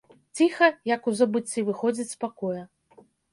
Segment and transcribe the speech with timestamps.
[0.37, 2.63] Ціха, як у забыцці, выходзіць з пакоя.